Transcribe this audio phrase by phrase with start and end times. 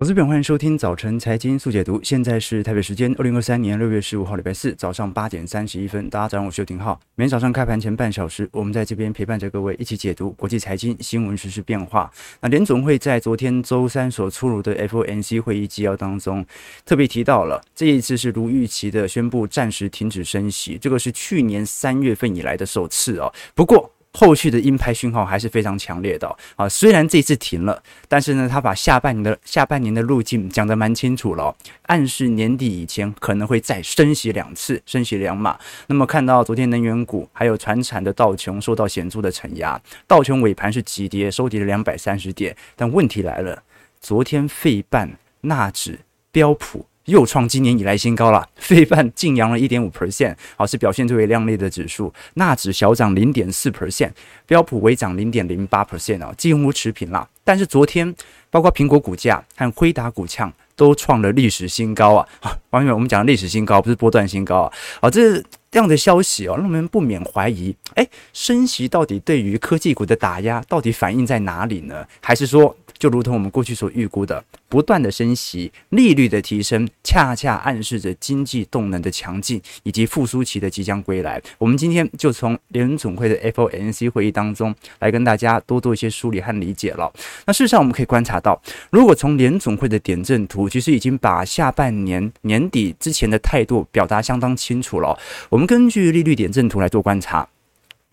[0.00, 2.00] 投资朋友，欢迎收听早晨财经速解读。
[2.02, 6.08] 现在是台北时间二零二三年六月十五号礼拜四早上八点三十一分。
[6.08, 6.98] 大家早上好，我是邱廷浩。
[7.16, 12.10] 每天早上开盘前半小时，我们在这边陪伴着各位一起解读国际财经新闻实、时变化。
[12.40, 16.46] 那联总会在昨天周三所出炉的 FOMC 会议纪要当中，
[16.86, 23.30] 特别提到了这一次是如预期的宣布暂时停止升息，这个是去年三月份以来的首次哦。
[23.54, 35.58] 不过，后续的鹰派讯号还是非常强烈的啊、虽然这次停了，但是呢，他把下半年的下半年的路径讲得蛮清楚了、暗示年底以前可能会再升息两次，升息两码。
[35.86, 42.56] 那么看到昨天能源股还有传产的道琼受到显著的承压，道琼尾盘是急跌，收跌了两百三十点。
[42.76, 43.62] 但问题来了，
[44.00, 46.00] 昨天费半、纳指、
[46.32, 46.86] 标普。
[47.10, 52.12] 又创今年以来新高了， 费半净扬了一点五 percent，好，是表现最为亮丽的指数。
[52.34, 54.12] 纳指小涨零点四 percent，
[54.46, 57.28] 标普微涨零点零八 percent 啊，几乎持平了。
[57.44, 58.14] 但是昨天，
[58.48, 62.28] 包括苹果股价和辉达股价都创了历史新高啊！
[62.40, 64.72] 啊，网友们，我们讲的历史新高不是波段新高啊！
[65.00, 72.06] 啊，这这样的消息哦，让我们不免怀疑，哎，升息到底对于科技股的打压到底反映在哪里呢？
[72.20, 81.42] 还是说，就如同我们过去所预估的，不断的升息、利率的提升，恰恰暗示着经济动能的强劲以及复苏期的即将归来。
[81.56, 87.10] 我们今天就从联总会的 FOMC 会议当中来跟大家多做一些梳理和理解了。
[87.46, 95.18] 那事实上，我们可以观察到，如果从联总会的点阵图，其实已经把下半年年底之前的态度表达相当清楚了。
[95.48, 97.48] 我们根据利率点阵图来做观察。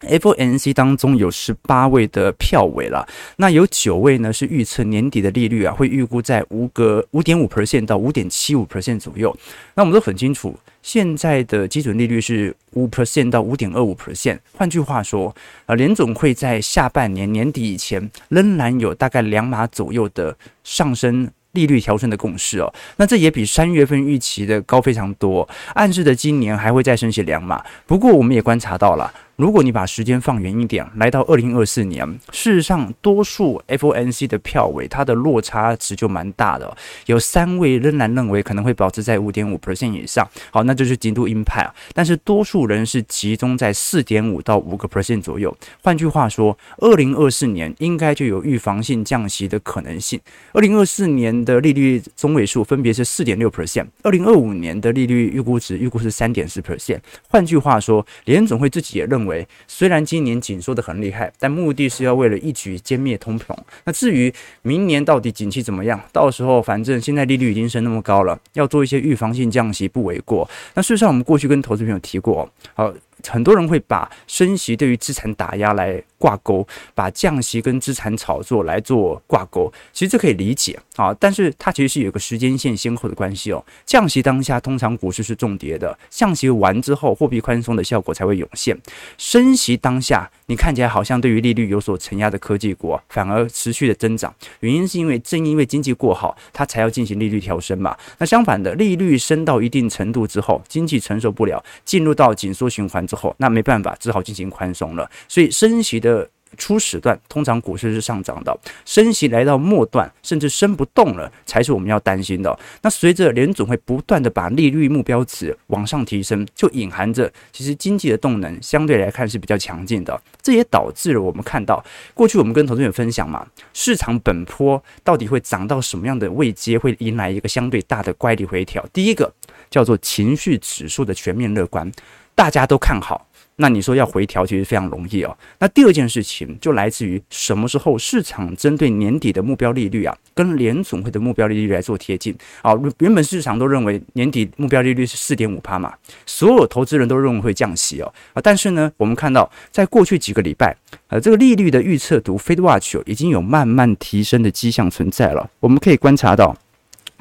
[0.01, 9.35] FOMC 当中有十八位的票委了，那有九位呢是预测年底的利率啊会预估在五个五点五 percent 到五点七五 percent 左右。
[9.73, 14.37] 那我们都很清楚，现在的基准利率是五 percent 到五点二五 percent。
[14.55, 22.71] 换句话说，啊，联总会在下半年年底以前仍然有大概两码左右的上升利率调升的共识哦。
[22.97, 27.65] 那这也比三月份预期的高非常多，暗示着今年还会再升息两码。
[27.87, 29.11] 不过我们也观察到了。
[29.37, 36.75] 如果你把时间放远一点，来到二零二四年，事实上，多数 FOMC 的票委，它的落差值就蛮大的，
[37.05, 41.71] 有三位仍然认为可能会保持在五点五 percent 以上，好，那就是极度鹰派啊。
[41.93, 45.55] 但是多数人是集中在四点五到五个 percent 左右。
[45.83, 50.19] 换句话说，二零二四年应该就有预防性降息的可能性。
[50.51, 56.97] 二零二四年的利率中位数分别是四点六 percent，二零二五年的利率预估值预估是三点四 percent。
[57.29, 59.26] 换句话说，联总会自己也认为。
[59.27, 63.55] 为虽然今年紧缩的很厉害，但目的是要为了一举歼灭通膨。
[63.83, 64.33] 那至于
[64.63, 70.49] 明年到底景气怎么样，到时候反正现在利率已经升那么高了，要做一些预防性降息不为过。
[70.73, 72.93] 那事实上，我们过去跟投资朋友提过，好。
[73.27, 79.71] 很多人会把升息对于资产打压来挂钩，把降息跟资产炒作来做挂钩。
[79.93, 83.63] 其实这可以理解啊，但是它其实是有个时间线先后的关系哦。
[83.85, 88.77] 降息当下，通常股市是重跌的；降息完之后，货币宽松的效果才会涌现。
[89.17, 94.33] 升息当下，你看起来好像对于利率有所承压的科技股啊，反而持续的增长。
[94.59, 97.95] 原因是因为正因为经济过好，它才要进行利率调升嘛。
[98.17, 105.09] 那相反的，利率升到一定程度之后，经济承受不了，进入到紧缩循环之后，那没办法，只好进行宽松了。
[105.27, 108.51] 所以升息的初始段，通常股市是上涨的；
[108.85, 112.57] 升息来到末段，甚至升不动了，才是我们要担心的。
[112.81, 120.19] 那随着联总会不断的把利率目标值往上提升，就隐含着其实经济的动能相对来看是比较强劲的。
[120.41, 128.83] 这也导致了我们看到，过去我们跟投资人分享嘛，市场本坡到底会涨到什么样的位阶，会迎来一个相对大的乖离回调。
[128.93, 129.31] 第一个
[129.69, 131.91] 叫做情绪指数的全面乐观。
[132.37, 135.35] 大家都看好，那你说要回调其实非常容易哦。
[135.57, 142.73] 那第二件事情就来自于什么时候市场针对年底的目标利率啊，跟联总会的目标利率来做贴近啊。
[142.99, 145.91] 原本市场都认为年底目标利率是四点五趴嘛，
[146.27, 148.39] 所有投资人都认为会降息哦啊。
[148.39, 150.77] 但是呢，我们看到在过去几个礼拜，
[151.07, 155.49] 呃，这个利率的预测图 Fed Watch 已经有慢慢提升的迹象存在了。
[155.59, 156.55] 我们可以观察到，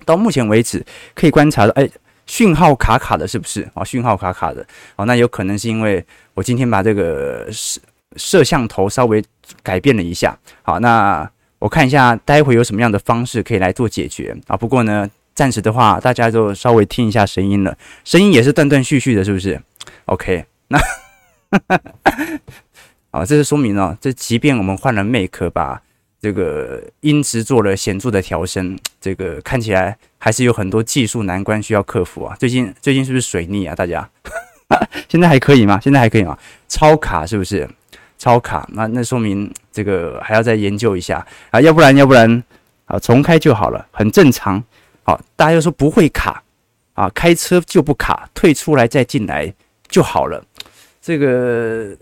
[0.05, 1.88] 到目前为止可以观察到，哎。
[2.26, 3.84] 讯号卡卡的，是不是啊？
[3.84, 7.81] 讯号卡卡的，哦，那有可能是因为我今天把这个摄
[8.17, 9.25] 摄像头稍微
[9.62, 10.37] 改变了一下。
[10.62, 11.28] 好，那
[11.58, 14.56] 我看一下，待会有什么样的方式可以来做解决啊？
[14.56, 19.61] 不过呢，暂时的话，大家就稍微听一下声音了，声音也是断断续续的，是不是
[20.06, 20.78] ？OK，那，
[23.12, 25.82] 啊，这是说明哦，这即便我们换了 Mac 吧。
[26.20, 32.34] 这个音质做了显著的调升，这个看起来还是有很多技术难关需要克服啊。
[32.38, 33.74] 最近最近是不是水逆啊？
[33.74, 34.08] 大家
[35.08, 35.78] 现在还可以吗？
[35.80, 36.36] 现在还可以吗？
[36.68, 37.68] 超卡是不是？
[38.18, 41.60] 超卡，那那说明这个还要再研究一下啊。
[41.60, 42.42] 要不然要不然
[42.86, 44.62] 啊，重开就好了，很正常。
[45.02, 46.42] 好，大家又说不会卡
[46.94, 49.52] 啊，开车就不卡，退出来再进来
[49.86, 50.42] 就好了。
[51.00, 51.94] 这个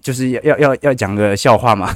[0.00, 1.94] 就是要要要要讲个笑话嘛。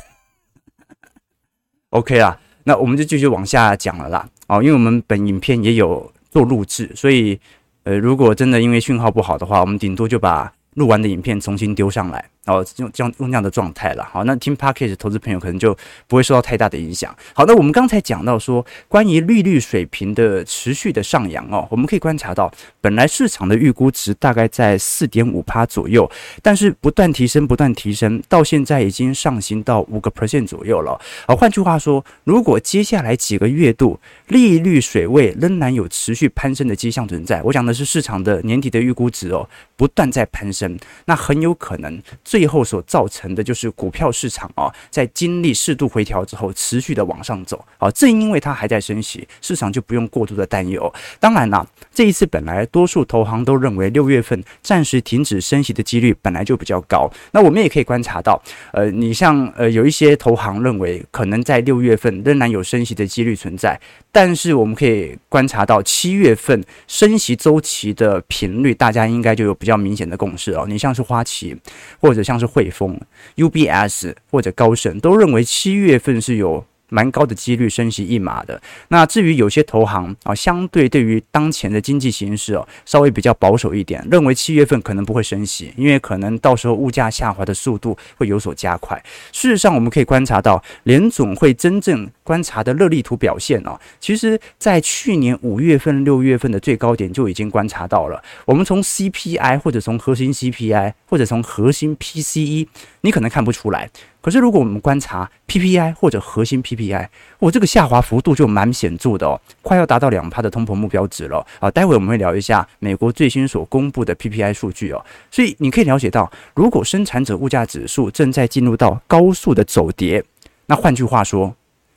[1.97, 4.29] OK 啦，那我们就继续往下讲了啦。
[4.49, 7.41] 哦，因为我们本影片也有做录制，所以
[7.85, 12.23] 呃，如果真的因为讯号不好的话，我们顶多就把录完的影片重新丢上来。
[12.47, 14.05] 哦，用这样用这样的状态了。
[14.11, 15.77] 好，那听 Podcast 投资朋友可能就
[16.07, 17.15] 不会受到太大的影响。
[17.35, 22.51] 好，那我们刚才讲到说，关于利率水平的持续的上扬哦，我们可以观察到，
[22.81, 26.09] 本来市场的预估值大概在四点五趴左右，
[26.43, 30.99] 但是不断提升，不断提升，到现在已经上行到五个 percent 左右了。
[31.27, 33.99] 好，换句话说，如果接下来几个月度
[34.29, 42.01] 利率水位仍然有持续攀升的迹象存在，我讲的是市场的年底的预估值哦，不断在攀升，那很有可能。
[42.37, 47.91] 最后所造成的就是股票市场啊，在经历适度回调之后，持续的往上走啊。
[47.93, 50.93] 正因为它还在升息，市场就不用过度的担忧。
[51.19, 57.11] 当然啦，这一次本来多数投行都认为六月份暂时停止升息的几率本来就比较高。
[57.33, 58.39] 那我们也可以观察到，
[58.73, 63.81] 呃，你像呃有一些投行认为可能在六月份仍然有升息的几率存在，
[64.13, 70.67] 但是我们可以观察到七月份升息周期的频率，大家应该就有比较明显的共识哦。
[70.69, 71.57] 你像是花旗
[71.99, 73.01] 或者像是汇丰、
[73.37, 78.61] UBS 或者高盛都认为七月份是有蛮高的几率升息一码的。
[78.89, 88.97] 那至于有些投行啊，相对对于当前的经济形势哦，稍微比较保守一点，认为七月份可能不会升息，因为可能到时候物价下滑的速度会有所加快。
[89.33, 98.23] 事实上，我们可以观察到联总会真正观察的热力图表现哦，其实在去年五月份、六月份的最高点就已经观察到了。
[98.45, 102.67] 我们从 CPI 或者从核心 CPI 或者从核心 PCE，
[103.01, 103.91] 你可能看不出来。
[104.27, 107.07] 可是，如果我们观察 PPI 或者核心 PPI，
[107.39, 111.71] 我这个下滑幅度就蛮显著的哦，快要达到两趴的通膨目标值了啊！
[111.71, 120.25] 待会我们会聊一下美国最新所公布的 PPI 数据哦，所以你可以了解到，如果生产者物价指数正在进入到高速的走跌，
[120.67, 121.55] 那换句话说，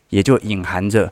[0.10, 1.12] 也就隐含着。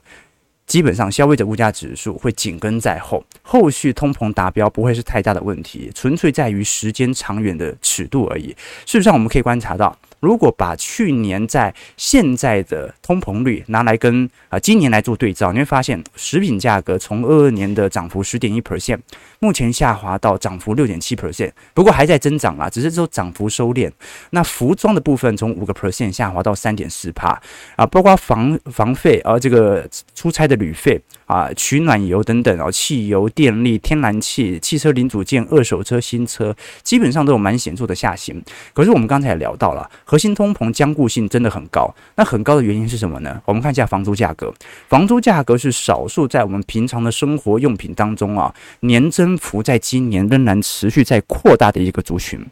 [0.67, 8.49] 基本上，消费者物价指数会紧跟在后，后续通膨达标不会是太大的问题，纯粹在于时间长远的尺度而已。
[8.85, 18.99] 事实上，我们可以观察到，如果把去年在现在的通膨率拿来跟啊今年来做对照，你会发现食品价格从二二年的涨幅十点一 percent，
[19.39, 23.89] 目前下滑到涨幅六点七 percent，不过还在增长啊，只是说涨幅收敛。
[24.31, 27.41] 那服装的部分从五个 percent 下滑到三点四帕
[27.77, 30.56] 啊，包括房房费而、啊、这个出差的。
[30.57, 38.43] 旅费啊，取暖油等等哦，汽油、电力、天然气、汽车零组件、二手车、新车，基本上都有蛮显著的下行。
[38.73, 41.93] 可是我们刚才也聊到了，核心通膨僵固性真的很高。
[42.15, 43.41] 那很高的原因是什么呢？
[43.45, 44.53] 我们看一下房租价格，
[44.89, 52.45] 房租价格是少数在我们平常的生活用品当中啊，年增幅在今年仍然持续在扩大的一个族群。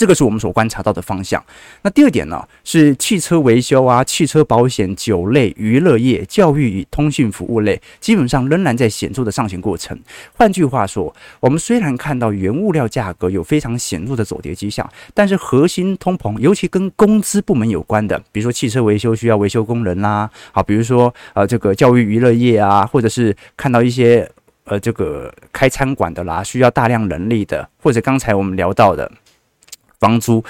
[0.00, 1.44] 这个是我们所观察到的方向。
[1.82, 9.94] 那第二点呢，是汽车维修啊、汽车保险、酒类、娱乐业、教育与通讯服务类，基本上仍然在显著的上行过程。
[10.34, 24.26] 换句话说，我们虽然看到原物料价格有非常显著的走跌迹象，但是核心通膨，尤其跟工资部门有关的，比如说汽车维修需要维修工人啦，好，比如说呃这个教育娱乐业啊，或者是看到一些
[24.64, 29.12] 呃这个开餐馆的啦，需要大量人力的，或者刚才我们聊到的。
[30.00, 30.42] 房租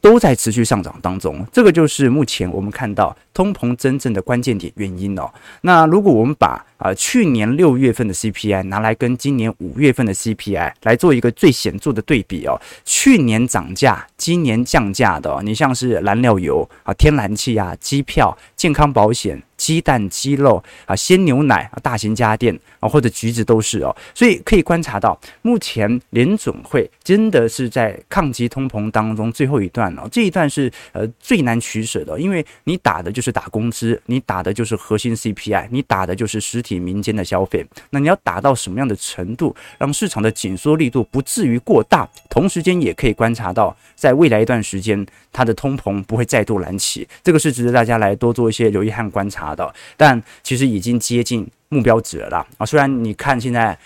[0.00, 5.30] 都在持续上涨当中，这个就是目前我们看到通膨真正的关键点原因哦。
[5.60, 19.42] 那如果我们把啊去年六月份的 CPI 拿来跟今年五月份的 CPI 来做一个最显著的对比哦，去年涨价，今年降价的哦，你像是燃料油啊、天然气啊、机票、健康保险。
[19.56, 49.54] 鸡蛋、鸡肉啊，鲜牛奶啊，大型家电啊，或者橘子都是哦，所以可以观察到，目前联准会真的是在抗击通膨当中最后一段哦，这一段是呃最难取舍的，因为你打的就是是打工资，你打的就是核心 CPI，你打的就是实体民间的消费，那你要打到什么样的程度，让市场的紧缩力度不至于过大，同时间也可以观察到，在未来一段时间，它的通膨不会再度燃起，这个是值得大家来多做一些留意和观察。
[49.54, 52.66] 的，但其实已经接近目标值了啦啊！
[52.66, 53.78] 虽然你看现在，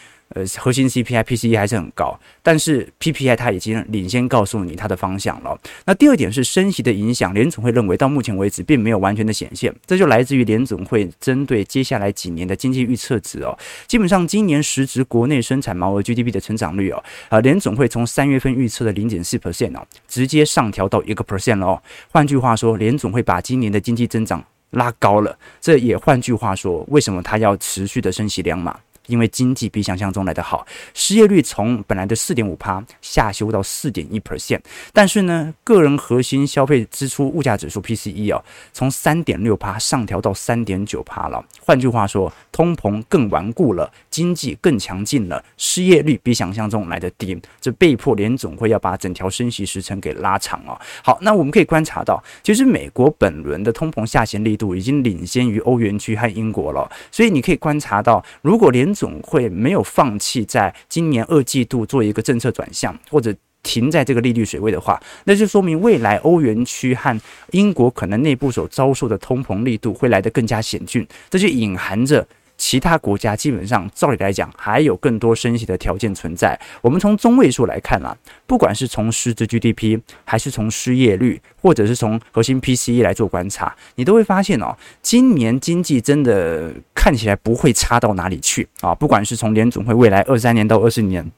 [0.58, 5.58] 核心 CPI、PCE 还是很高，但是 PPI 它已经领先告诉你它的方向了。
[5.84, 13.56] 那第二点是升息的影响，联总会认为到目前为止并没有完全的显现，这就来自于联总会针对接下来几年的经济预测值哦。
[13.86, 21.82] 基本上今年实质国内生产毛额 GDP 的成长率哦，啊，联总会从三月份预测的零点四 percent 哦，直接上调到一个 percent 了哦。
[22.10, 24.44] 换句话说，联总会把今年的经济增长。
[24.72, 25.34] 拉高了。
[25.62, 28.78] 这也换句话说，为什么它要持续的升息两码？
[29.08, 34.60] 因为经济比想象中来得好，失业率从本来的四点五趴下修到四点一 percent，
[34.92, 41.44] 但是呢，个人核心消费支出物价指数 PCE 哦，从三点六趴上调到三点九趴了。
[41.60, 50.76] 换句话说，通膨更顽固了，经济更强劲了，失业率比想象中来得低，这被迫联总会要把整条升息时程给拉长哦。
[51.04, 63.32] 好，那我们可以观察到，其实美国本轮的通膨下行力度已经领先于欧元区和英国了，所以你可以观察到，如果联总会没有放弃在今年二季度做一个政策转向，或者
[63.62, 67.20] 停在这个利率水位的话，那就说明未来欧元区和
[67.52, 72.26] 英国可能内部所遭受的通膨力度会来得更加险峻，这就隐含着。
[72.58, 76.58] 其他国家基本上照理来讲还有更多升息的条件存在。
[76.82, 78.14] 我们从中位数来看啊，
[78.46, 88.94] 不管是从实质 GDP，还是从失业率，或者是从核心 PCE 来做观察，你都会发现哦，今年经济真的看起来不会差到哪里去啊。
[88.94, 91.30] 不管是从联总会未来二三年到二四年。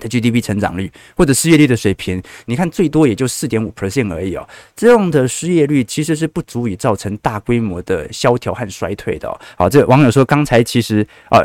[0.00, 4.48] 的 GDP 成长率或者失业率的水平，你看最多也就四点五 percent 而已哦。
[4.74, 9.40] 这样的失业率其实是不足以造成大规模的萧条和衰退的哦。
[9.56, 11.38] 好，这网友说刚才其实啊，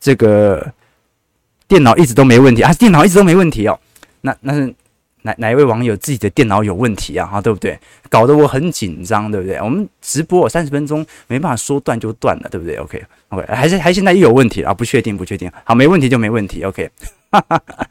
[0.00, 0.72] 这个
[1.68, 3.78] 电脑一直都没问题啊，电脑一直都没问题哦。
[4.22, 4.74] 那那是
[5.22, 7.26] 哪哪一位网友自己的电脑有问题啊？
[7.26, 7.78] 哈，对不对？
[8.08, 9.56] 搞得我很紧张，对不对？
[9.58, 14.72] 我们直播三十分钟没办法说断就断了，对不对？OK OK，还是还现在又有问题啊？
[14.72, 15.50] 不确定不确定。
[15.64, 16.64] 好，没问题就没问题。
[16.64, 16.90] OK。
[17.32, 17.86] 哈哈哈，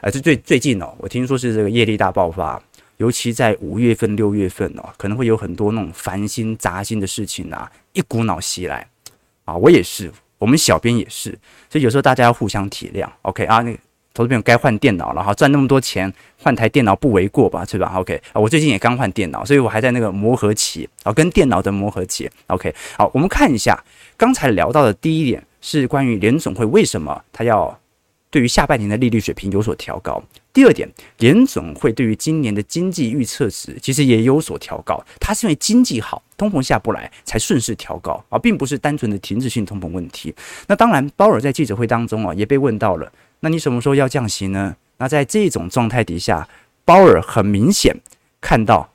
[0.00, 2.60] 啊，这最最近哦，我听说是这个业力大爆发，
[2.96, 8.84] 尤其在五月份、六月份哦，可能会有很多那种烦心、杂心的事情啊，一股脑袭来
[9.44, 9.56] 啊。
[9.56, 11.30] 我也是，我们小编也是，
[11.70, 13.08] 所以有时候大家要互相体谅。
[13.22, 13.78] OK 啊，那个
[14.12, 17.64] 投资朋友该换电脑了哈，赚那么多钱换台电脑不为过吧？
[17.64, 22.28] 是吧？OK 啊，我最近也刚换电脑，所以我还在那个磨合期啊，跟电脑的磨合期。
[22.48, 23.80] OK，好，我们看一下
[24.16, 27.78] 刚才聊到的第一点是关于联总会为什么他要。
[28.30, 30.22] 对于下半年的利率水平有所调高。
[30.52, 40.34] 第二点，联总会对于今年的经济预测值其实也有所调高，它是因为经济好，通膨下不来才顺势调高啊，并不是单纯的停滞性通膨问题。
[40.66, 44.74] 那当然，鲍尔在记者会当中啊也被问到了，那你什么时候要降息呢？
[44.96, 46.48] 那在这种状态底下，
[46.84, 47.94] 鲍尔很明显
[48.40, 48.90] 看到。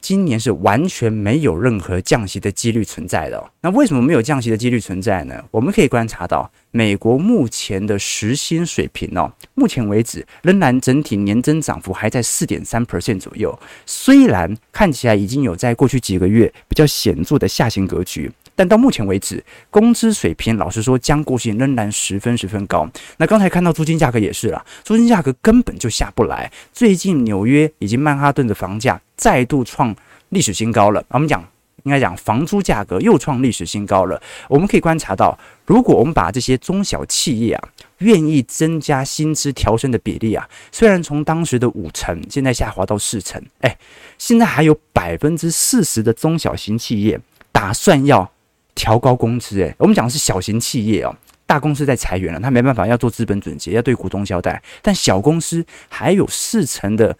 [0.00, 3.50] 今年是完全没有任何降息的几率存在的。
[3.60, 5.42] 那为什么没有降息的几率存在呢？
[5.50, 13.56] 我们可以观察到，美国目前的时薪水平哦，目前为止仍然整体年增涨幅还在四点三 percent 左右。
[13.86, 18.30] 虽然看起来已经有在过去几个月比较显著的下行格局。
[18.56, 22.88] 但到目前为止，工资水平老实说，将固性仍然十分十分高。
[23.16, 26.50] 那刚才看到租金价格也是了，租金价格根本就下不来。
[26.72, 29.94] 最近纽约以及曼哈顿的房价再度创
[30.28, 31.04] 历史新高了。
[31.08, 31.44] 我们讲，
[31.82, 34.22] 应该讲房租价格又创历史新高了。
[34.48, 37.68] 我们可以观察到，如果我们把这些中小企业啊，
[37.98, 43.76] 愿意增加薪资调升的比例啊，虽然从当时的五成，现在下滑到四成，哎，
[44.16, 47.20] 现在还有百分之四十的中小型企业
[47.50, 48.30] 打算要。
[48.74, 51.14] 调高工资，诶，我们讲的是小型企业哦，
[51.46, 57.16] 大公司在裁员了，他没办法要做资本准结，要对股东交代，但小公司还有四成的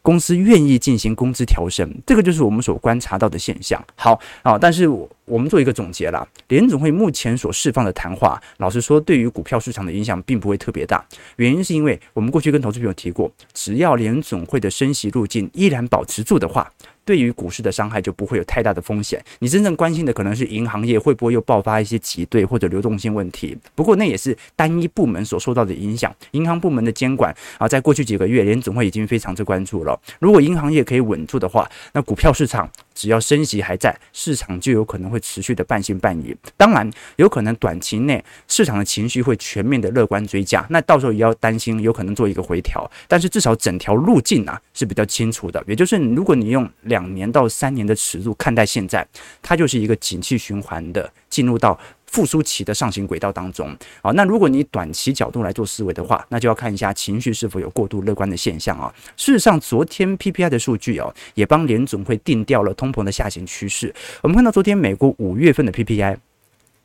[0.00, 3.82] 公司愿意进行工资调升，这个就是我们所观察到的现象。
[3.96, 11.04] 好啊，但是我我们做一个总结啦，联总会目前所释放的谈话，老实说，对于股票市场的影响并不会特别大，
[11.36, 16.70] 原因是因为我们过去跟投资朋友提过，只要联总会的升息路径依然保持住的话。
[17.04, 19.22] 对于股市的伤害就不会有太大的风险。
[19.38, 23.56] 你真正关心的可能是银行业会不会又爆发一些挤兑或者流动性问题。
[23.74, 26.14] 不过那也是单一部门所受到的影响。
[26.32, 29.98] 银行部门的监管啊，在过去几个月，联总会已经非常之关注了。
[30.18, 36.34] 如果银行业可以稳住的话，那股票市场只要升息还在，市场就有可能会持续的半信半疑。
[36.56, 42.90] 当然，有可能短期内市场的情绪会全面的乐观追加，那到时候也要担心有可能做一个回调。
[43.08, 46.64] 但是至少整条路径啊是比较清楚的，也就是如果你用。
[46.84, 49.06] 两年到三年的尺度看待现在，
[49.40, 51.78] 它就是一个景气循环的进入到
[52.14, 53.76] 复苏期的上行轨道当中。
[54.00, 58.94] 啊，那如果你短期角度来做思维的话，那就要看一下情绪是否有过度乐观的现象啊。
[59.16, 63.92] 事实上，昨天 PPI 的数据哦，也帮联总会定调了通膨的下行趋势。
[64.22, 66.16] 我们看到昨天美国五月份的 PPI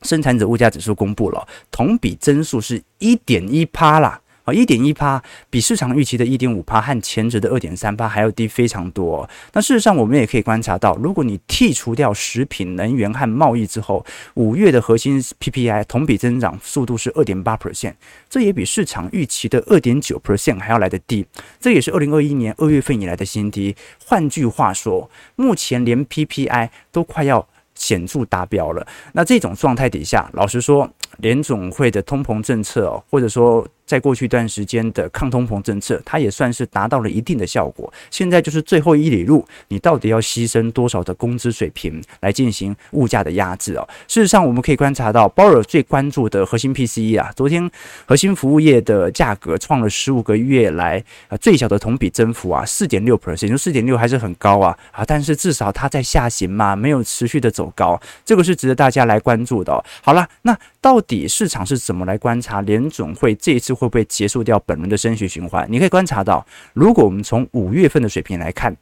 [0.01, 4.19] 生产者物价指数公布了，同比增速是一点一趴啦。
[4.49, 9.29] 啊，一点一趴比市场预期的一点五趴和前值的二点三趴还要低非常多。
[9.53, 17.93] 那事实上，我们也可以观察到，如果你剔除掉食品、能源和贸易之后，五月的核心 PPI 同比增长速度是二点八 percent，
[18.29, 21.25] 这也比市场预期的二点九 percent 还要来得低。
[21.59, 23.75] 这也是二零二一年二月份以来的新低。
[24.05, 28.85] 换句话说，目前连 PPI 都快要显著达标了。
[29.13, 33.67] 那这种状态底下，老实说，联总会的通膨政策，或者说。
[33.89, 37.91] 在过去一段时间的抗通膨政策，它也算是达到了一定的效果。
[38.11, 43.83] 现在就是最后一里路，你到底要牺牲多少的工资水平来进行物价的压制啊？
[44.07, 47.67] 事实上，我们可以观察到，鲍尔最关注的核心 PCE 啊，昨天
[48.05, 55.03] 核心服务业的价格创了十五个月来啊最小的同比增幅啊，四点六 percent，就四点六还是很高啊啊！
[55.03, 59.83] 但是至少它在下行嘛，没有持续的走高，这个是值得大家来关注的哦。
[60.03, 63.78] 好了，那到底市场是怎么来观察联总会这一次？
[63.79, 65.65] 会不会结束掉本轮的升息循环？
[65.71, 68.75] 你可以观察到，如果我们从五月份的水平来看，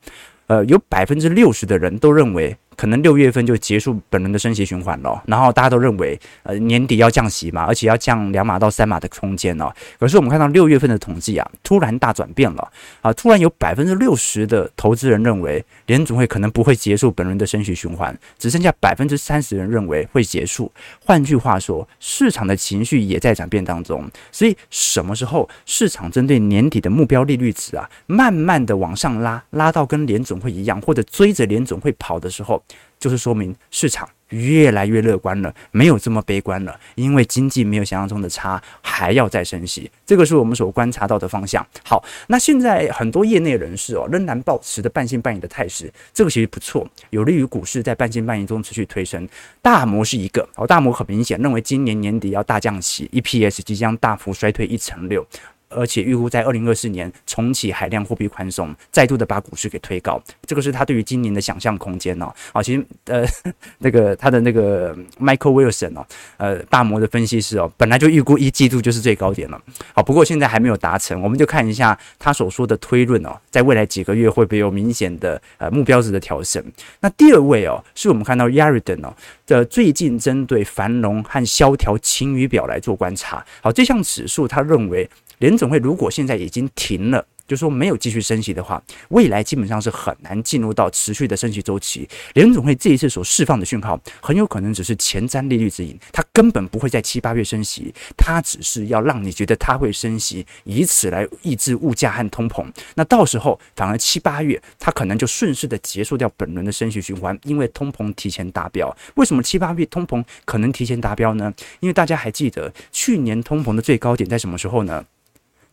[0.47, 2.57] 呃，有百分之六十的人都认为。
[2.77, 9.75] 可能六月份就结束本轮的升息循环了，然后大家都认为，呃，年底要降息嘛，而且要降两码到三码的空间了。
[9.99, 20.71] 可是我们看到六月份的统计啊，突然大转变了啊，突然有百分之六十的投资人认为联总会可能不会结束本轮的升息循环，只剩下百分之三十人认为会结束。
[21.03, 24.07] 换句话说，市场的情绪也在转变当中。
[24.31, 32.63] 所以什么时候市场针对年底的目标利率值啊，慢慢的往上拉，拉到跟联总会一样，或者追着联总会跑的时候，
[32.99, 41.65] 就是说明市场越来越乐观了，没有这么悲观了，因为经济没有想象中的差，还要再升息，这个是我们所观察到的方向。
[41.83, 49.27] 好，那现在很多业内人士哦，仍然保持的半信半疑的态势，这个其实不错，有利于股市在半信半疑中持续推升。
[49.61, 55.25] 大摩是一个，哦，大摩很明显认为今年年底要大降息，EPS 即将大幅衰退一成六。
[55.69, 62.33] 而且预估在二零二四年重启海量货币宽松，再度的把股市给推高，这个是他对于今年的想象空间哦。
[62.53, 63.25] 好，其实呃
[63.79, 66.05] 那个他的那个 Michael Wilson 哦，
[66.37, 69.61] 呃大摩的分析师哦，本来就预估一季度就是最高点了。
[69.93, 76.63] 好，不过现在还没有达成，我们就看一下他所说的推论哦，在未来几个月会不会有明显的呃目标值的调整。
[77.01, 79.13] 那第二位哦，是我们看到 Yarden 哦
[79.45, 83.45] 的最近针对繁荣和萧条晴雨表来做观察。
[83.61, 85.09] 好，这项指数他认为。
[85.39, 92.07] 联总会如果现在已经停了，就说没有继续升息的话，未来基本上是很难进入到持续的升息周期。
[92.33, 102.65] 联总会这一次所释放的讯号，很有可能只是前瞻利率指引，它根本不会在七八月升息，它只是要让你觉得它会升息，以此来抑制物价和通膨。
[102.95, 108.93] 那到时候反而七八月，它可能就顺势的结束掉本轮的升息循环，因为通膨提前达标。
[109.15, 111.53] 为什么七八月通膨可能提前达标呢？
[111.79, 115.05] 因为大家还记得去年通膨的最高点在什么时候呢？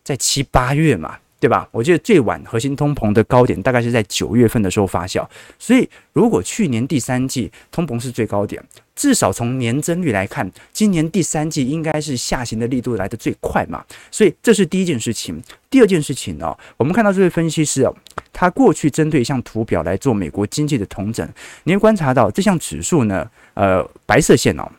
[0.05, 1.67] 在七八月嘛，对吧？
[1.71, 5.27] 我记得最晚核心通膨的高点大概是在九月份的时候发酵。
[5.57, 8.63] 所以，如果去年第三季通膨是最高点，
[8.95, 13.83] 至少从年增率来看，今年第三季应该是下行的力度来得最快嘛。
[14.11, 15.41] 所以，这是第一件事情。
[15.69, 17.93] 第二件事情呢、哦，我们看到这位分析师哦，
[18.31, 21.27] 他过去针对一项图表来做美国经济的统整，
[21.63, 24.71] 你会观察到这项指数呢，呃，白色线哦，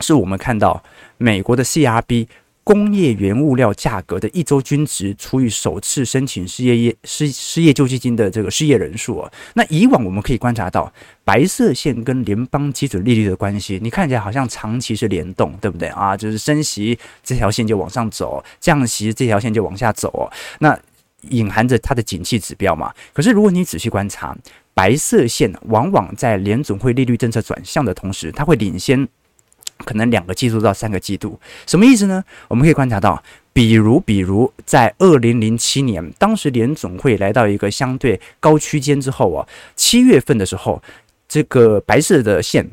[0.00, 0.82] 是我们看到
[1.18, 2.28] 美国的 CRB。
[2.64, 10.92] 工业原物料价格的一周均值除以首次申请失业业失失业救济金的这个失业人数啊，那以往我们可以观察到
[11.24, 16.16] 白色线跟联邦基准利率的关系，你看起来好像长期是联动，对不对啊？
[16.16, 20.30] 就是升息这条线就往上走，降息这条线就往下走哦。
[20.60, 20.78] 那
[21.30, 22.92] 隐含着它的景气指标嘛。
[23.12, 24.36] 可是如果你仔细观察，
[24.72, 29.08] 白色线往往在联总会利率政策转向的同时，它会领先。
[29.82, 32.24] 可能两个季度到三个季度，什么意思呢？
[32.48, 40.82] 我们可以观察到，比如，比如在二零零七年，当时联总会来到一个相对高区间之后啊，七月份的时候，
[41.28, 42.68] 这个白色的线，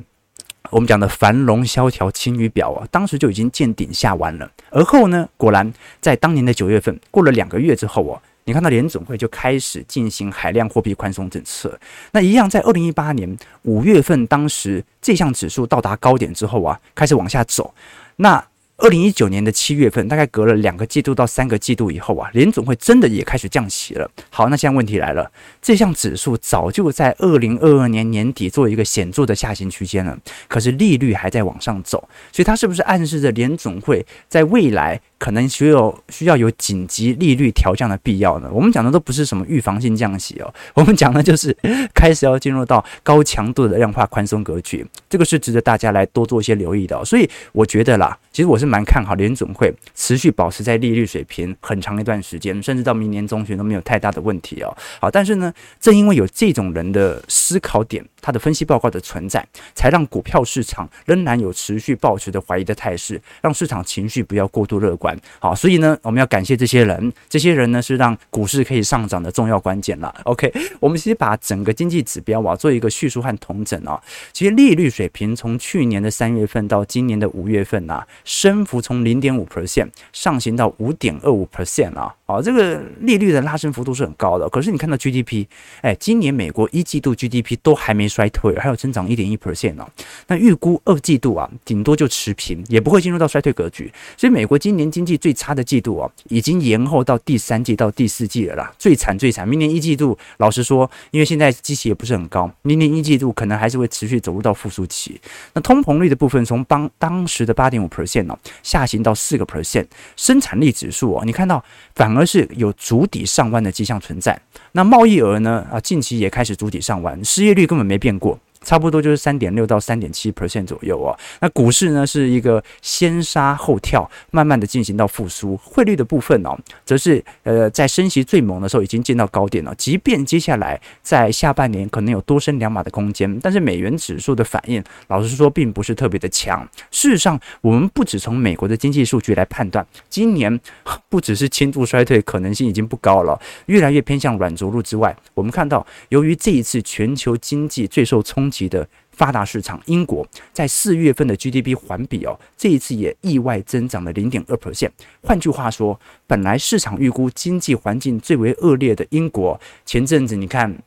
[0.70, 4.52] 我们讲的繁荣萧条晴雨表啊，当时就已经见顶下弯了。
[4.70, 8.22] 而后呢，果然在当年的九月份，过了两个月之后啊。
[8.50, 11.80] 你看到联总会就开始进行海量货币宽松政策，
[12.14, 17.72] 那一样在二零一八年五月份，当时这项指数到达高点之后啊，开始往下走，
[18.16, 18.44] 那。
[18.80, 24.10] 二零一九年的七月份，大概隔了两个季度到三个季度以后啊，联总会真的也开始降息了。
[24.30, 25.30] 好，那现在问题来了，
[25.62, 38.50] 这项指数早就在二零二二年年底做一个显著的下行区间了，可是利率还在往上走，所以它是不是暗示着联总会在未来可能需要需要有紧急利率调降的必要呢？
[38.54, 41.54] 我们讲的都不是什么预防性降息哦， 我们讲的就是
[41.94, 47.04] 开始要进入到高强度的量化宽松格局，这个是值得大家来多做一些留意的。
[47.04, 48.69] 所以我觉得啦，其实我是。
[48.70, 54.76] 蛮看好联准会持续保持在利率水平很长一段时间，甚至到明年中旬都没有太大的问题哦。
[55.02, 65.18] 好，但是呢，正因为有这种人的思考点，他的分析报告的存在，才让股票市场仍然有持续保持的怀疑的态势，让市场情绪不要过度乐观。
[65.40, 70.14] 好，所以呢，我们要感谢这些人，这些人呢是让股市可以上涨的重要关键了。
[70.26, 74.00] OK， 我们其实把整个经济指标啊做一个叙述和统整啊，
[74.32, 84.50] 其实利率水平从去年的三月份到今年的五月份啊，升增幅从零点五 percent 上行到五点二五 percent 啊，好，这个利率的拉升幅度是很高的。
[84.50, 85.46] 可是你看到 GDP，
[85.82, 89.88] 哎，今年美国一季度 GDP 都还没衰退，还有增长一点一 percent 呢。
[90.28, 93.90] 那预估二季度啊，顶多就持平，也不会进入到衰退格局。
[94.18, 98.74] 所以美国今年经济最差的季度啊，已经延后到第三季到第四季了啦。
[98.78, 105.18] 最惨最惨，明年一季度，老实说，因为现在基期也不是很高，明年一季度可能还是会持续走入到复苏期。
[105.54, 109.86] 那通膨率的部分，从当当时的八点五 percent 呢，下行到四个 percent。
[110.16, 111.64] 生产力指数啊，你看到
[111.96, 114.40] 反而是有逐底上弯的迹象存在。
[114.72, 115.66] 那贸易额呢？
[115.72, 118.40] 啊，近期也开始逐底上弯，失业率根本没变过。
[118.62, 121.18] 差不多就是三点六到三点七 percent 左右哦。
[121.42, 125.58] 那股市呢是一个先杀后跳，慢慢的进行到复苏。
[125.58, 129.74] 汇率的部分哦，则是呃在升息最猛的时候已经见到高点了。
[129.76, 136.68] 即便接下来在下半年可能有多升两码的空间，但是美元指数的反应，老实说并不是特别的强。
[136.92, 140.60] 事实上，我们不只从美国的经济数据来判断，今年
[141.08, 154.92] 不只是轻度衰退可能性已经不高了，越来越偏向软着陆之外，我们看到由于这一次全球经济最受冲级的发达市场，英国在四月份的 GDP 环比哦，这一次也意外增长了零点二 percent。
[155.22, 160.78] 换句话说，本来市场预估经济环境最为恶劣的英国，前阵子你看。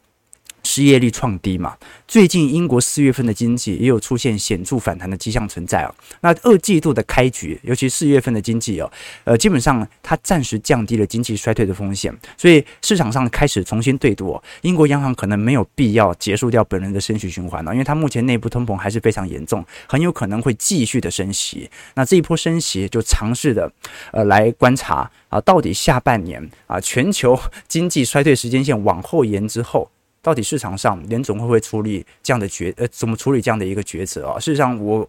[0.65, 5.95] 失业率创低嘛，最近英国四月份的经济也有出现显著反弹的迹象存在哦。
[6.21, 8.91] 那二季度的开局，尤其四月份的经济哦，
[9.25, 14.43] 呃，基本上它暂时降低了经济衰退的风险，所以市场上开始重新对赌哦。
[14.63, 21.69] 英国央行可能没有必要结束掉本轮的升息循环了，因为它目前内部通膨还是非常严重，很有可能会继续的升息。
[21.95, 23.71] 那这一波升息就尝试的
[24.13, 29.91] 呃来观察啊，到底下半年啊全球经济衰退时间线往后延之后。
[30.23, 34.39] 到底市场上联总会不会处理这样的决呃怎么处理这样的一个抉择啊？
[34.39, 35.07] 事实上我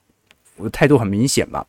[0.57, 1.63] 我态度很明显嘛，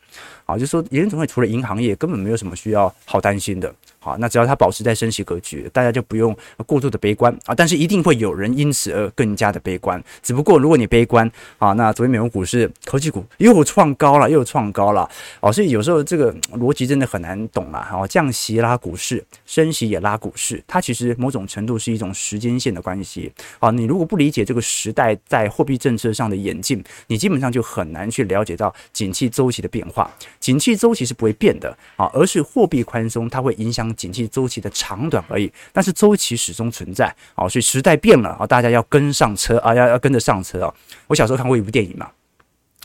[0.47, 3.73] 啊，就说联总会除了银行业根本没有什么需要好担心的。
[4.05, 6.37] 好，那只要它保持在升息格局，大家就不用
[6.67, 7.55] 过度的悲观啊。
[7.55, 9.99] 但是一定会有人因此而更加的悲观。
[10.23, 15.09] 只不过如果你悲观啊，那昨天美国股市科技股又创高了，又创高了
[15.40, 15.51] 哦。
[15.51, 17.88] 所以有时候这个逻辑真的很难懂了。
[17.90, 23.33] 哦，降息拉股市，升息也拉股市，它其实某种程度是一种时间线的关系。
[23.59, 30.11] 啊，你如果不理解这个时代在货币政策上的演进，你基本上就很难去了解到景气周期的变化。
[30.38, 33.94] 景气周期是不会变的啊，而是货币宽松它会影响。
[33.95, 40.75] 景气周期的长短而已，但是周期始终存在啊，所以时代变了啊，大家要跟上车啊，要要跟着上车啊。
[41.07, 42.11] 我小时候看过一部电影嘛，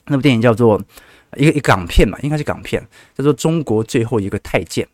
[0.08, 0.82] 那部电影叫做
[1.36, 2.82] 一个一港片嘛，应该是港片，
[3.15, 4.86] 叫做《中国最后一个太监》。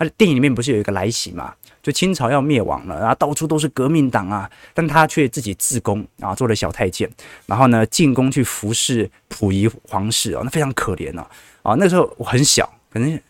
[0.00, 1.52] 那电影里面不是有一个来袭嘛，
[1.82, 7.10] 就清朝要灭亡了，然后到处都是革命党啊，但他却自己自宫啊，做了小太监，
[7.46, 11.28] 然后呢进宫去服侍溥仪皇室啊，那非常可怜啊
[11.62, 13.20] 啊，那时候我很小，可能。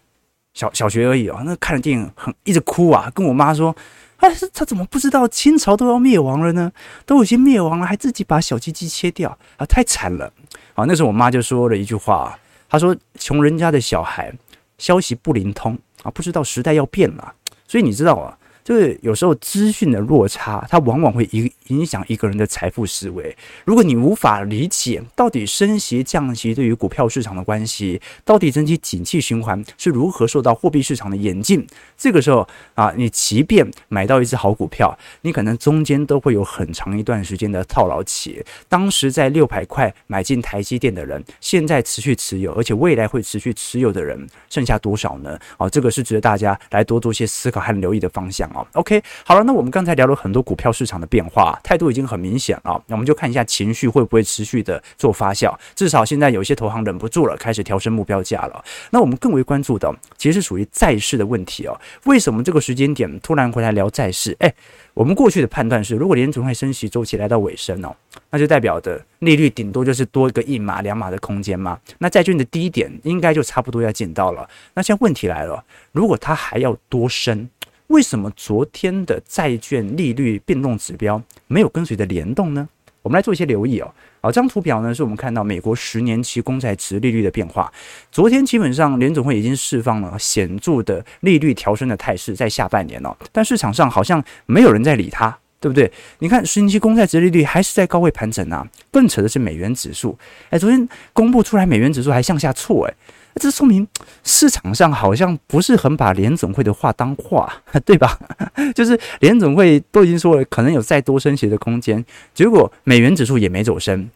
[0.58, 3.72] 小小学而已哦，那看了电影很一直哭啊，跟我妈说，
[4.16, 6.72] 哎，他怎么不知道清朝都要灭亡了呢？
[7.06, 10.32] 都已经灭亡了，还自己把小鸡鸡切掉啊，太惨了！
[10.74, 12.36] 啊，那时候我妈就说了一句话，
[12.68, 14.32] 她说：“穷人家的小孩，
[14.78, 17.32] 消息不灵通啊，不知道时代要变了。”
[17.68, 18.37] 所以你知道啊。
[18.68, 23.34] 就是有时候资讯的落差，它往往会影影响一个人的财富思维。
[23.64, 38.44] 如果你无法理解到底升息降息对于股票市场的关系，到底整体景气循环是如何受到货币市场的演进，这个时候啊，你即便买到一只好股票，你可能中间都会有很长一段时间的套牢期。
[38.68, 45.38] 当时在六百块买进台积电的人，现在持续持有，而且未来会持续持有的人，剩下多少呢？
[45.56, 48.46] 啊，这个是值得大家来多做些思考和留意的方向。
[48.74, 52.82] OK，好了，那我们刚才聊了很多股票市场的变化，态度已经很明显了。
[52.86, 55.54] 那我们就看一下情绪会不会持续的做发酵。
[55.74, 58.64] 至少现在有些投行忍不住了，开始调升目标价了。
[58.90, 61.78] 那我们更为关注的，其实是属于债市的问题哦。
[62.04, 64.36] 为什么这个时间点突然回来聊债市？
[64.40, 64.54] 诶，
[64.94, 67.94] 我们过去的判断是，如果联准会升息周期来到尾声哦，
[68.30, 71.78] 那就代表的利率顶多就是多一个一码两码的空间嘛。
[71.98, 74.48] 那债券的低点应该就差不多要见到了。
[74.74, 77.48] 那现在问题来了，如果它还要多升？
[77.88, 82.68] 为什么昨天的债券利率变动指标没有跟随着联动呢？
[83.02, 83.92] 我们来做一些留意哦。
[84.20, 87.72] 好，这张图表呢，是我们看到美国十年期公债殖利率的变化。
[88.12, 95.38] 昨天基本上联总会已经释放了显著的利率调升的态势，在下半年哦，但市场上好像没有人在理它。
[95.60, 95.90] 对不对？
[96.20, 98.64] 你看十年期公债殖利率还是在高位盘整啊。
[98.92, 100.16] 更扯的是美元指数，
[100.50, 102.94] 哎，昨天公布出来美元指数还向下挫，哎，
[103.36, 103.86] 这说明
[104.24, 107.52] 市场上好像不是很把联总会的话当话，
[107.84, 108.18] 对吧？
[108.74, 114.10] 就是联总会都已经说了，可能有再多升息的空间，结果美元指数也没走升。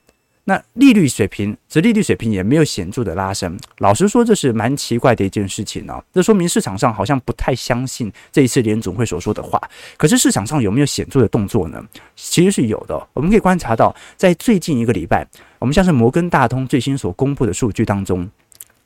[0.44, 3.56] 那利率水平，殖利率水平也没有显著的拉升。
[3.78, 6.02] 老实说，这是蛮奇怪的一件事情哦。
[6.12, 9.60] 这说明市场上好像不太相信这一次联总会所说的话。
[9.96, 11.80] 可是市场上有没有显著的动作呢？
[12.16, 13.08] 其实是有的。
[13.12, 15.24] 我们可以观察到，在最近一个礼拜，
[15.60, 18.28] 我们像是摩根大通最新所公布的数据当中，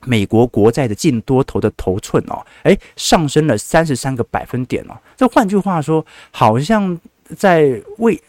[0.05, 4.97] 美国国债的净多头的头寸哦，诶，上升了三十三个百分点哦。
[5.17, 6.99] 这换句话说，好像
[7.37, 8.21] 在为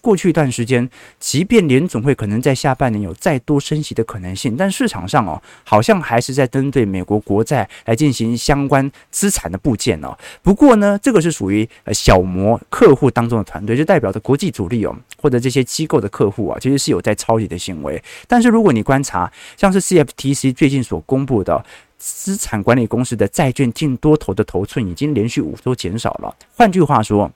[0.00, 10.16] 过去一段时间，即便联总会可能在下半年有再多升息的可能性，但市场上哦，好像还是在针对美国国债来进行相关资产的部件哦。
[10.42, 18.02] 不过呢，这个是属于呃小模客户当中的团队，就代表着国际主力哦，或者这些机构的客户啊，其实是有在抄底的行为。
[18.26, 21.64] 但是如果你观察，像是 CFTC 最近所公布的
[21.98, 26.34] 资产管理公司的债券净多头的头寸，已经连续五周减少了。
[26.56, 27.30] 换句话说。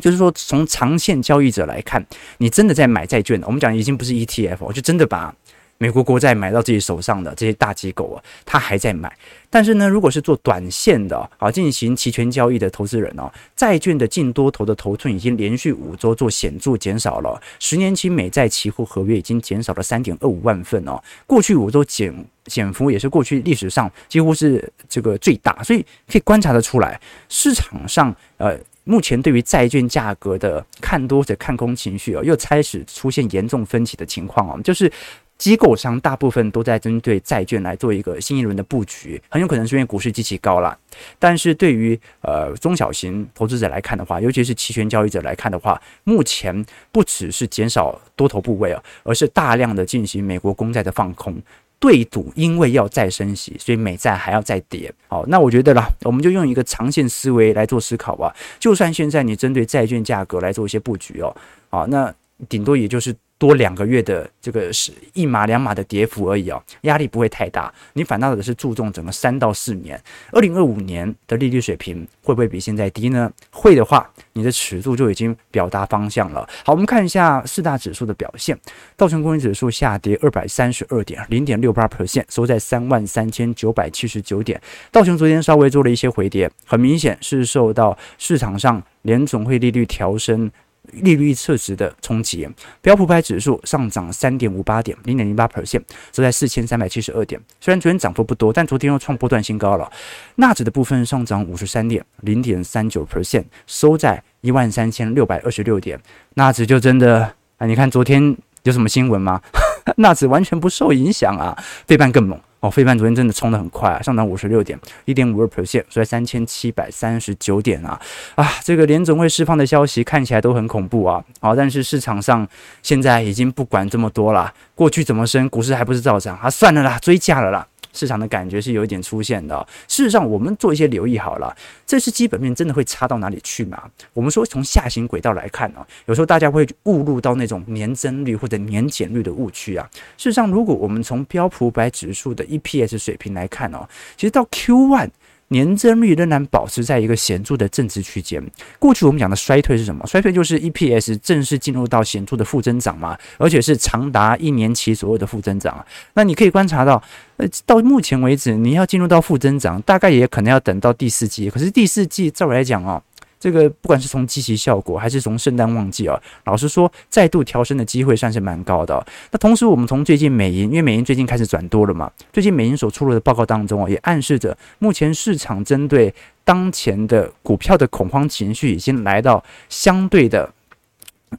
[0.00, 2.04] 就是说，从长线交易者来看，
[2.38, 3.40] 你真的在买债券。
[3.44, 5.34] 我们讲已经不是 ETF，就真的把
[5.78, 9.10] 美国国债买到自己手上的这些大机构啊，他还在买。
[9.48, 17.40] 但是呢，如果是做短线的啊，进行期权交易的投资人哦，债券的净多头的头寸已经连续五周做显著减少了。
[17.58, 28.58] 十年期美债期货合约已经减少了三点二五万份哦，过去五周减减幅也是过去历史上几乎是这个最大，所以可以观察得出来，市场上呃。
[28.84, 34.90] 目前对于债券价格的看多者看空情绪哦，又开始出现严重分歧的情况哦，就是
[35.38, 40.76] 机构商大部分都在针对债券来做一个新一轮的布局，很有可能是因为股市极其高了。
[41.18, 51.40] 但是对于呃中小型投资者来看的话，尤其是期权交易者来看的话，目前不只是减少多头部位啊，而是大量的进行美国公债的放空。
[51.80, 54.92] 对赌，因为要再升息，所以美债还要再跌。
[55.08, 58.32] 好，那我觉得啦，我们就用一个长线思维来做思考吧。
[58.58, 61.34] 就算现在你针对债券价格来做一些布局哦，
[61.70, 62.14] 好，那
[62.48, 63.14] 顶多也就是。
[63.40, 67.72] 多两个月的这个是一码两码的跌幅而已哦，压力不会太大。
[67.94, 69.98] 你反倒的是注重整个三到四年，
[70.30, 73.32] 二零二五年的利率水平会不会比现在低呢？
[73.50, 76.46] 会的话，你的尺度就已经表达方向了。
[76.66, 78.54] 好，我们看一下四大指数的表现，
[78.94, 84.60] 道琼工业指数下跌二百三十二点，零点六八 percent，收在三万三千九百七十九点。
[84.92, 90.50] 道琼昨天稍微做了一些回跌，很明显是受到市场上联总会利率调升。
[90.92, 92.48] 利率预测值的冲击，
[92.80, 97.40] 标普百指数上涨三点五八点，零点零八 percent，收在四千三百七十二点。
[97.60, 99.90] 虽然昨天涨幅不多，但昨天又创波段新高了。
[100.36, 106.00] 纳指的部分上涨五十三点，零点三九 percent，收在一万三千六百二十六点。
[106.34, 109.40] 纳指就真的啊，你看昨天有什么新闻吗？
[109.96, 112.38] 纳指完全不受影响啊，费半更猛。
[112.60, 117.98] 哦，费半昨天真的冲得很快啊，上涨五十六点，一点五二 percent，所以三千七百三十九点啊
[118.34, 118.46] 啊！
[118.62, 122.46] 这个联总会释放的消息看起来都很恐怖啊，好，但是市场上
[122.82, 126.50] 现在已经不管这么多了，过去怎么升，股市还不是照涨啊？
[126.50, 127.66] 算了啦，追价了啦。
[128.00, 129.66] 市场的感觉是有一点出现的。
[129.86, 133.82] 事实上，我们做一些留意好了，这是基本面真的会差到哪里去吗？
[134.14, 139.86] 我们说从下行轨道来看呢，有时候大家会误入到那种年增率或者年减率的误区啊。
[140.16, 143.86] 事实上，如果我们从标普五百指数的 EPS 水平来看哦，
[144.16, 145.10] 其实到 Q one。
[145.52, 148.42] 年增率仍然保持在一个显著的正值区间。
[148.78, 150.06] 过去我们讲的衰退是什么？
[150.06, 155.84] 衰退就是 EPS 正式进入到显著的负增长嘛，而且是长达一年期左右的负增长。
[156.14, 157.02] 那你可以观察到，
[157.36, 161.50] 呃，到目前为止，你要进入到负增长，大概也可能要等到第四季。
[161.50, 163.02] 可是第四季，照来讲哦。
[163.40, 169.04] 这个不管是从积极效果，还是从圣诞旺季啊，老实说，再度调升的机会算是蛮高的。
[169.30, 180.52] 那同时，我们从最近美银，因为美银最近开始转多了嘛，最近美银所出炉的报告当中啊，也暗示着目前市场针对当前的股票的恐慌情绪已经来到相对的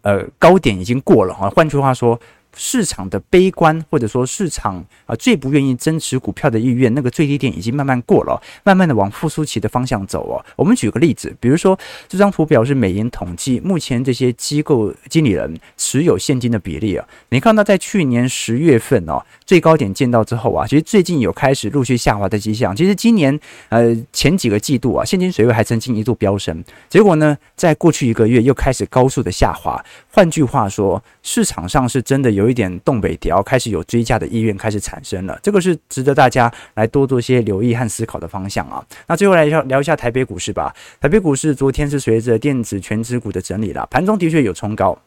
[0.01, 1.49] 呃高点，已经过了啊。
[1.51, 2.19] 换句话说。
[2.55, 10.43] 市场的悲观，或者说市场啊最不愿意增持股票的意愿，那个最低点已经慢慢过了，慢慢的往复苏期的方向走哦。
[10.55, 22.75] 我们举个例子，比如说这张图表是美银统计目前这些机构经理人持有现金的比例啊，你看到在去年十月份哦，最高点见到之后啊，其实最近有开始陆续下滑的迹象。
[22.75, 29.83] 其实今年呃前几个季度啊，现金水位还曾经一度飙升，结果呢，在过去一个月又开始高速的下滑。
[30.13, 38.83] 换句话说，市场上是真的有有一点东北调，开始有追价的意愿开始产生了，这个是值得大家来多做些留意和思考的方向啊。
[39.07, 40.75] 那最后来聊聊一下台北股市吧。
[40.99, 44.97] 台北股市昨天是随着电子权值股的整理了，盘中的确有冲高。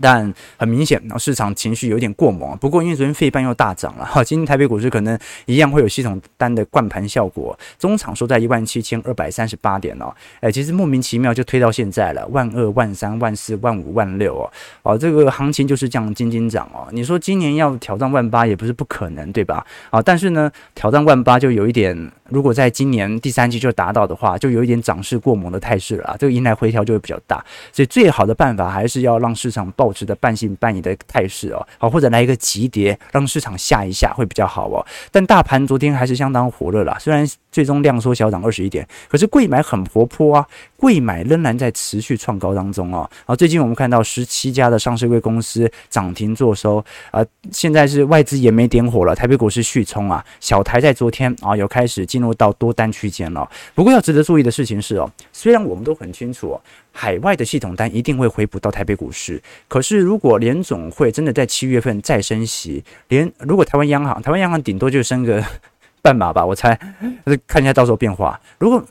[0.00, 2.56] 但很明显，市场情绪有点过猛。
[2.58, 7.58] 不过，因为昨天费半又大涨了，哈，今天台北股市可能一样会有系统单的灌盘效果。
[7.78, 16.88] 中场收在一万七千二百三十八点哦，哎，其实莫名其妙就推到现在了，万二、万三、万四、万五、万六哦，哦，这个行情就是这样金金涨哦。
[16.90, 19.66] 你说今年要挑战万八也不是不可能，对吧？
[19.90, 21.96] 啊，但是呢，挑战万八就有一点，
[22.30, 27.44] 如果在今年第三季就达到的话，就有一点涨势过猛的态势了，这个迎来回调就会比较大。
[27.72, 29.66] 所以最好的办法还是要让市场。
[29.76, 34.84] 保持的半信半疑的态势哦，好，或者来一个急跌，让市场吓一下会比较好哦。
[35.10, 43.10] 但大盘昨天还是相当火热啦，虽然最终量缩小涨二十一点，可是贵买很活泼啊，贵买仍然在持续创高当中哦。
[43.26, 53.46] 好，最近我们看到十七家的上市贵公司涨停坐收啊，现在是外资也没点火了，台北股市续冲啊，小台在昨天啊有开始进入到多单区间了。
[53.74, 56.60] 不过要值得注意的事情是哦，虽然我们都很清楚哦。
[56.90, 65.44] 海外的系统单一定会回补到台北股市，可是如果联总会真的在七月份再升息，连如果台湾央行，台湾央行顶多就升个
[66.00, 66.78] 半码吧，我猜，
[67.46, 68.40] 看一下到时候变化。
[68.58, 68.82] 如果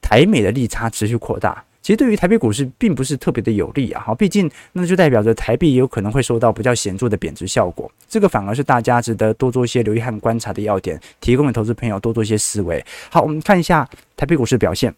[0.00, 12.84] 台美的利差持续扩大，其实对于台北股市并不是特别的有利啊，好，毕竟那就代表着台币有可能会受到比较显著的贬值效果，这个反而是大家值得多做一些留意和观察的要点，提供给投资朋友多做一些思维。
[13.10, 14.94] 好，我们看一下台北股市表现。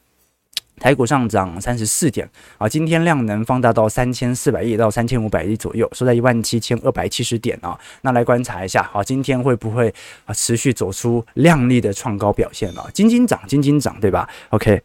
[0.78, 7.78] 台股上涨三十四点啊，今天量能放大到三千四百亿到三千五百亿左右，收在一万七千二百七十点啊。
[8.00, 9.92] 那来观察一下，好，今天会不会
[10.24, 12.88] 啊持续走出亮丽的创高表现啊？
[12.94, 14.80] 金金涨，金金涨，对吧？OK，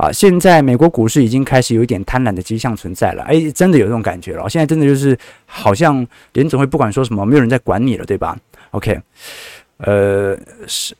[0.00, 4.48] 啊，现在美国股市已经开始有一点贪婪的迹象存在了，哎，真的有这种感觉了。
[4.48, 8.34] 现在真的就是好像联总会不管说什么，没有人在管你了，对吧
[8.70, 8.98] ？OK，
[9.76, 10.34] 呃，
[10.66, 10.94] 是。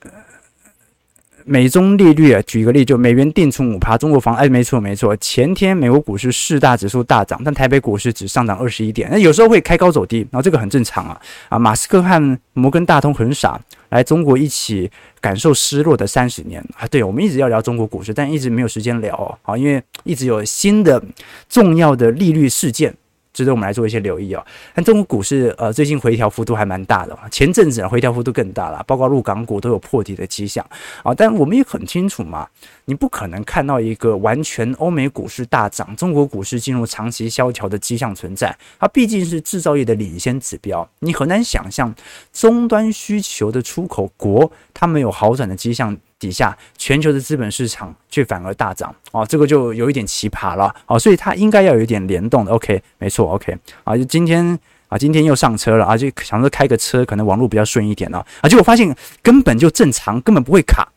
[1.44, 21.02] 美中利率啊，举个例，就美元定存五趴，中国房哎，没错没错，前天美国股市四大指数大涨，但台北股市只上涨二十一点，那有时候会开高走低，然后这个很正常啊啊，马斯克和摩根大通很傻，来中国一起感受失落的三十年啊，对，我们一直要聊中国股市，但一直没有时间聊，啊，因为一直有新的
[21.48, 22.94] 重要的利率事件。
[23.32, 24.44] 值得我们来做一些留意哦。
[24.74, 30.64] 但中国股市呃最近回调幅度还蛮大的，前阵子回调幅度更大了，包括陆港股都有破底的迹象
[31.02, 31.14] 啊。
[31.14, 32.48] 但我们也很清楚嘛，
[32.90, 38.52] 你不可能看到一个完全欧美股市大涨，中国股市进入长期萧条的迹象存在。
[38.80, 41.94] 它毕竟是制造业的领先指标，你很难想象
[42.32, 45.96] 终端需求的出口国它没有好转的迹象。
[46.18, 52.52] 底下全球的资本市场却反而大涨哦，这个就有一点奇葩了哦，所以它应该要有一点联动的。
[52.52, 60.92] OK，没错，OK 啊，就今天啊，今天又上车了啊，就想说开个车可能网络比较顺一点哦，啊，结果发现根本就正常，根本不会卡。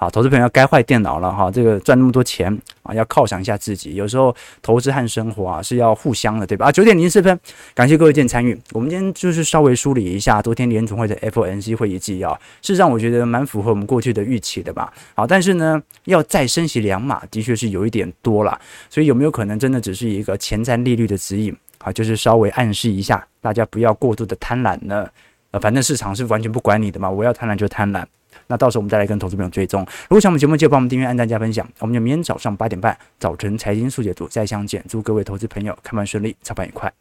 [0.00, 2.50] 好，投资朋友该坏电脑了哈，这个赚那么多钱
[2.82, 3.96] 啊，要犒赏一下自己。
[3.96, 6.68] 有时候投资和生活啊是要互相的，对吧？
[6.68, 7.38] 啊，九点零四分，
[7.74, 8.58] 感谢各位今天参与。
[8.72, 12.32] 我们今天就是稍微梳理一下昨天联储会的 FOMC 会议纪要，
[12.62, 14.90] 事实上我觉得蛮符合我们过去的预期的吧。
[15.14, 18.58] 好，但是呢，要再升息两码，的确是有一点多了。
[18.88, 21.92] 所以有没有可能真的只是一个前瞻利率的指引啊？
[21.92, 25.06] 就是稍微暗示一下，大家不要过度的贪婪呢？
[25.50, 28.02] 呃，反正市场是完全不管你的嘛，我要贪婪就贪婪。
[28.50, 29.80] 那到时候我们再来跟投资朋友追踪。
[30.08, 31.66] 如果想我们节目，记得帮我们订阅、按赞、加分享。
[31.78, 34.84] 我们就明天早上八点半，早晨财经速解读再相见。
[34.88, 36.92] 祝各位投资朋友开盘顺利，操盘愉快。